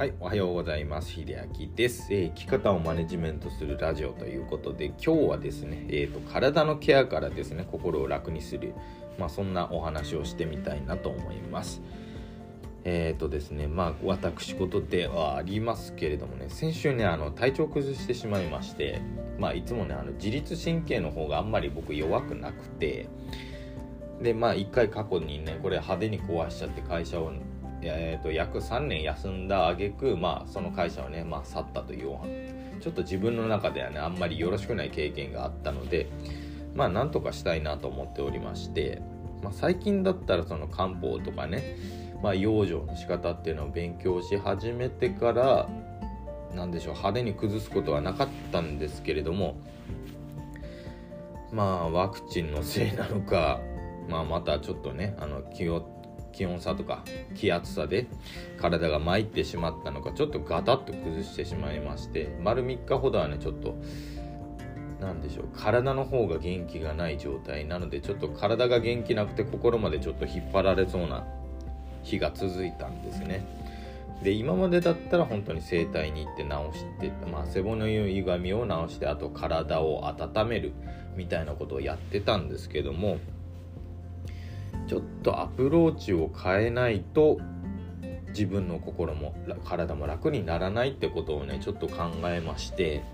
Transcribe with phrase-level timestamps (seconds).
[0.00, 1.10] はい、おはようございます。
[1.10, 1.26] 秀
[1.60, 8.72] 明です、えー生き方をマネジメントするラジオということで、今日はですね、えーと、体のケアからですね、心を楽にする、
[9.18, 11.82] まあ、そんなお話をしてみたいなと思います。
[12.84, 19.02] えーとですね、まあ、私事ではありますけれどもね、先週ね、あの体調を崩してしまいまして、
[19.38, 23.06] まあ、いつもね、あの自律神経の方があんまり僕弱くなくて、
[24.22, 27.32] で、まあ、一回過去にね、これ派手に壊しちゃって会社を
[27.82, 32.18] えー、と約3年休んだ挙句まあその会社をね、まあ、去ったという
[32.80, 36.08] ちょっと自分の中ではねあんまりよろしくない経験があったので
[36.74, 39.00] まあなんとかしたいなと思っておりまして、
[39.42, 41.76] まあ、最近だったらその漢方とかね、
[42.22, 45.68] まあ、養生の仕方っていうのを勉強し始めてから
[46.54, 49.56] なんでしょう派手に崩すことはなかったんですけれども
[51.52, 53.60] まあワクチンのせいなのか、
[54.08, 55.99] まあ、またちょっとねあの気を
[56.32, 58.06] 気温差とか気圧差で
[58.58, 63.76] 体が参ってしまったのかちょっとガタッと崩してしまいまして丸3日ほどはねちょっと
[65.00, 71.24] 何でしょう体の方が元気がない状態なのでちょっと体が元気なくて心までちょっと引っ張られそうな
[72.02, 73.44] 日が続いたんですね。
[74.22, 80.72] で今までだったら本当に整体に行って治して、まあ、背骨の歪みを治してあと体を温める
[81.16, 83.16] みたいなことをやってたんですけども
[84.90, 87.38] ちょっとアプローチを変えないと
[88.30, 93.04] 自分の心も体も楽にならないってことをねちょっと考えまして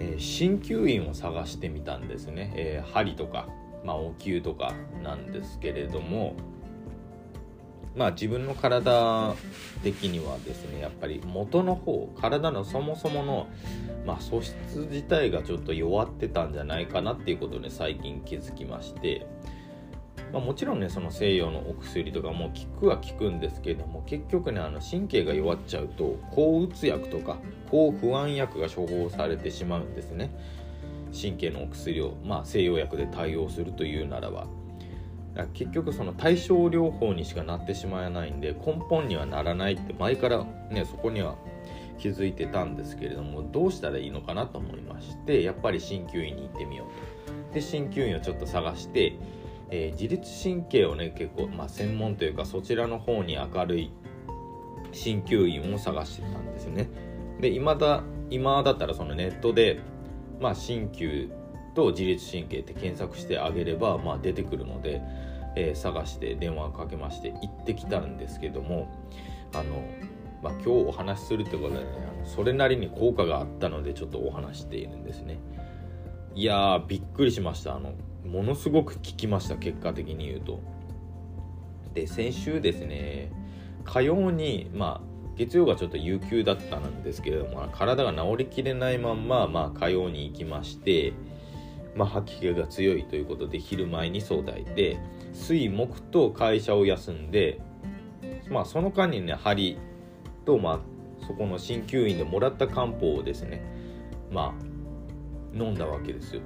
[0.00, 3.48] えー、鍼灸院を探してみたんですね、えー、針とか、
[3.84, 6.34] まあ、お灸とかなんですけれども
[7.96, 9.34] まあ自分の体
[9.84, 13.46] 的にはですねやっぱり元の方体のそもそもの、
[14.04, 14.56] まあ、素質
[14.90, 19.24] 自体がちょっと弱ってたんじゃないかなっていうことで最近気づきまして
[20.32, 27.38] まあ、もちろんねその西洋のお薬とかも効くは効くんですけれども結局ねあの神経が弱っちゃうと抗うつ薬とか
[27.70, 30.30] 抗不安薬が処方されてしまうんですね。
[31.18, 34.46] 神経のお薬を、まあ、西洋薬で対応するというならば。
[35.54, 41.36] 結局その対症療法にしかなってしまわないんで根本にはならないって前からねそこには
[41.98, 47.54] 気づいてたんですけれどもどうしたらいいのかなと思いましてやっぱり鍼灸院に行ってみようと。
[47.54, 49.14] で鍼灸院をちょっと探して
[49.70, 53.92] えー、自律神経をね結構、まあ、専門というかそちらの方に明るい
[54.92, 56.88] 鍼灸院を探してたんですよね。
[57.40, 59.80] で今だ今だったらそのネットで、
[60.40, 61.30] まあ、鍼灸
[61.74, 65.00] と自律神経って検索してあげれば、まあ、出てくるので、
[65.56, 68.88] えー、探して電話かけまして行ってきたんですけども
[69.54, 69.82] あの、
[70.42, 71.86] まあ、今日お話しするってことで、ね、
[72.16, 75.38] あのそれなりに効果があったのでちょっとお話しているんですね。
[76.34, 77.76] いやーびっくりしました。
[77.76, 77.92] あの
[78.30, 80.60] ものすごく効きました結果的に言うと。
[81.94, 83.32] で先週ですね
[83.84, 91.12] 火曜にまあ月曜がちょっと有給だったんですけれども体が治りきれないまんま、まあ、火曜に行きまして、
[91.94, 94.74] まあ、吐き気が強いということで昼前に早退。
[94.74, 94.98] で
[95.32, 97.60] 水木と会社を休んで、
[98.50, 99.78] まあ、その間にね針
[100.44, 100.80] と、まあ、
[101.26, 103.62] そこの鍼灸院でもらった漢方をですね
[104.32, 106.42] まあ飲んだわけですよ。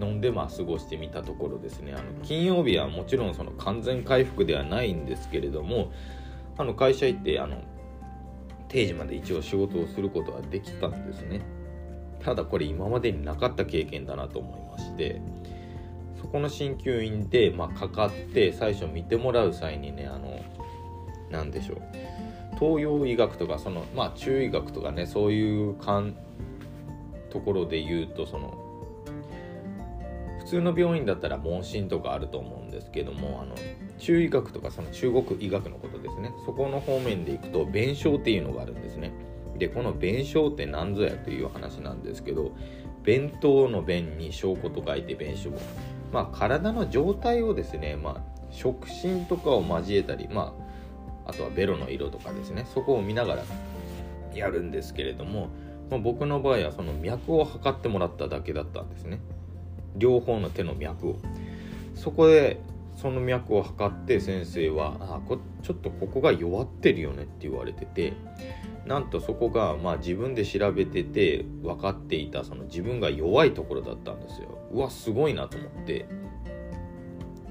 [0.00, 1.92] 飲んでまあ過ごしてみたところですね。
[1.94, 5.92] あの金曜日はもちろんその完全回復ではないんですけれども
[6.56, 7.62] あの会社行ってあの
[8.68, 11.40] 定時まで一応仕事をすることはできたんですね。
[12.20, 15.20] ただこれ今までになかった経験だなと思いまして
[16.20, 20.42] そこの鍼灸院で、まあ、かかって最初見てもらう際にねあの
[21.30, 21.82] 何でしょう。
[22.58, 26.16] 東洋医学とかそのまあ中医学とかねそういうかん
[27.30, 28.63] ところで言うとその
[30.54, 33.54] 通の病院だったら問診とかあると思うんですけどもあの
[33.98, 36.32] 中医学とかその中国医学のことですね。
[36.46, 39.12] そこの方面でいくと弁証っていうのがあるんですね。
[39.58, 42.52] でこの弁証って何ぞやという話なんですけど
[43.04, 45.50] 弁当の弁に証拠と書いて弁証
[46.12, 50.54] まあ体の状態をですねまあ触診とかを交えたりま
[51.26, 52.66] ああとはベロの色とかですね。
[52.72, 53.42] そこを見ながら
[54.34, 55.48] やるんですけれども、
[55.90, 59.20] まあ、僕の場合はその脈を測ってもらっただけだったんですね。
[59.96, 61.16] 両方の手の脈を。
[61.94, 62.60] そこで
[62.96, 68.12] その脈を測って先生はあこちょっとここが弱ってるよねって言われてて
[68.86, 74.58] なんとそこがまあ自分で調べてて分かっていたその自分が弱いところだったんですよ。
[74.72, 76.06] うわすごいなと思って。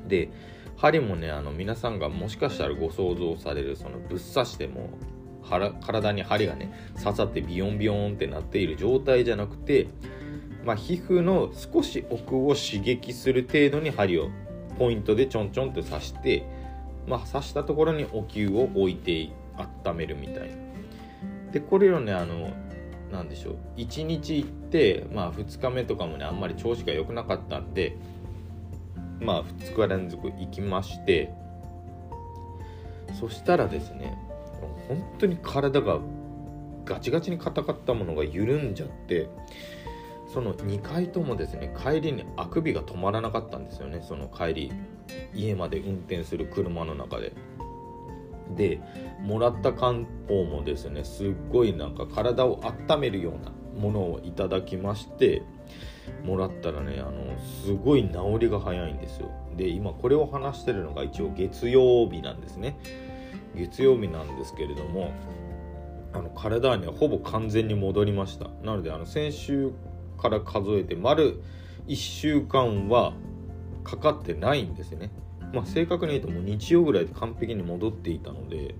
[0.07, 0.29] で
[0.75, 4.89] 針もねあの皆さんがもしかしたらご想像されるそのぶっ刺しても
[5.81, 9.87] 体に針がね刺さってビヨンビヨンってなっている状態じゃなくて
[10.65, 14.29] まあ、皮膚の少し奥を刺激する程度に針を
[14.77, 16.45] ポイントでちょんちょんって刺して、
[17.07, 19.29] まあ、刺したところにお灸を置いて
[19.85, 20.63] 温めるみたいな。
[21.51, 22.51] でこれをねあの
[23.11, 27.95] なんでしょう1日行ってまあ2日目とかもねあんまり調子が良くなかったんで
[29.21, 31.31] まあ2日連続行きまして
[33.19, 34.17] そしたらですね
[34.87, 35.99] 本当に体が
[36.85, 39.29] ガチガチに硬かったものが緩んじゃって
[40.33, 44.01] その2回ともですね帰りにあくびが止まらなかったんですよね。
[44.01, 44.71] その帰り
[45.33, 47.33] 家まで運転する車の中で。
[48.55, 48.81] で
[49.21, 52.59] もらった漢方もですねすっごいなんか体を
[52.89, 55.41] 温めるようなものをいただきまして
[56.25, 59.29] もらったらねあのすごい治りが早いんですよ。
[59.55, 62.77] で今これを話してるのが一応月曜日なんですね。
[63.55, 65.11] 月曜日なんですけれども
[66.11, 68.49] あの体にはほぼ完全に戻りました。
[68.63, 69.71] なのであの先週
[70.23, 71.41] から数えて丸。
[71.87, 73.13] 1週間は
[73.83, 75.11] かかってないんですね。
[75.53, 78.75] まあ、正確に言うともう日曜ぐらいで完璧に戻っていたので。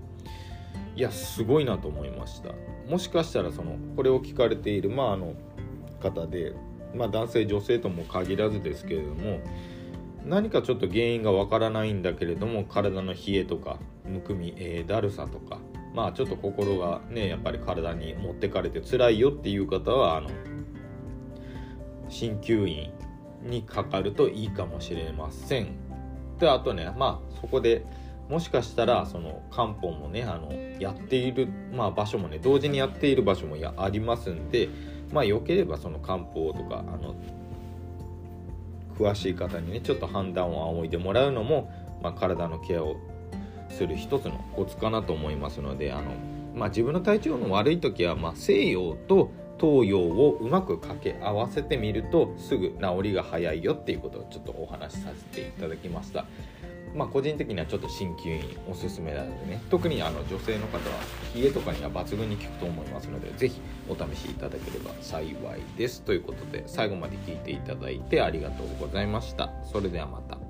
[0.96, 2.50] いやすごいなと思いました。
[2.88, 5.34] もしかしたらそのこれを聞かれているまああの
[6.00, 6.54] 方で、
[6.94, 9.40] まあ、男性女性とも限らずですけれども
[10.24, 15.58] 何かちょっと原因がわからないんだけれども体の冷えとかむくみ、えー、だるさとか
[15.94, 20.30] まあちょっと心がねやっぱり体に持ってかれて辛いよっていう方はあの
[22.14, 22.92] 鍼灸院
[23.42, 25.68] にかかるといいかもしれません。
[26.38, 27.84] であとねまあそこで
[28.28, 34.68] もしかしたらその漢方もねあのやっている、まあ、場所もね同時にやっている場所もやありますんで
[35.12, 37.14] まあよければその漢方とかあの
[38.98, 41.70] 詳しい方にねちょっと判断を仰いでもらうのも、
[42.02, 42.96] まあ、体のケアを
[43.68, 46.12] する一つのコツかなと思いますのであの、
[46.54, 56.26] まあ、自分の体調の悪い時は、まあ、西洋と東洋をうまく掛け合わせてみるとすぐ治りが早いよっていうことをちょっとお話しさせていただきました。
[56.94, 59.60] まあ、個人的にはちょっと鍼灸院おすすめなのでね。
[59.68, 60.96] 特にあの女性の方は
[61.34, 65.34] 冷えとかには抜群に効くと思いますので是非お試しいただければ幸い
[65.76, 66.02] です。
[66.02, 69.50] ということで最後まで聞いていただいてありがとうございました。
[69.64, 70.43] それではまた。